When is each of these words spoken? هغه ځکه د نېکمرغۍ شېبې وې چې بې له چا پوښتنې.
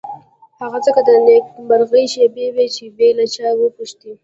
هغه 0.61 0.77
ځکه 0.85 1.01
د 1.07 1.09
نېکمرغۍ 1.25 2.05
شېبې 2.13 2.47
وې 2.55 2.67
چې 2.75 2.85
بې 2.97 3.09
له 3.17 3.25
چا 3.33 3.47
پوښتنې. 3.77 4.13